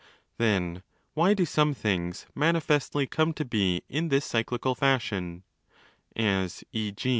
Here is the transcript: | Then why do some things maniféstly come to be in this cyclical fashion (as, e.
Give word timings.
| 0.21 0.37
Then 0.39 0.81
why 1.13 1.35
do 1.35 1.45
some 1.45 1.75
things 1.75 2.25
maniféstly 2.35 3.07
come 3.07 3.33
to 3.33 3.45
be 3.45 3.83
in 3.87 4.07
this 4.09 4.25
cyclical 4.25 4.73
fashion 4.73 5.43
(as, 6.15 6.63
e. 6.71 6.91